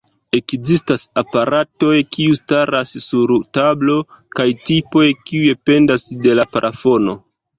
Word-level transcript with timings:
Ekzistas 0.35 1.01
aparatoj 1.21 1.93
kiu 2.17 2.37
staras 2.39 2.93
sur 3.03 3.33
tablo 3.59 3.99
kaj 4.39 4.47
tipoj 4.69 5.05
kiuj 5.27 5.55
pendas 5.71 6.07
de 6.27 6.37
la 6.41 6.47
plafono. 6.57 7.15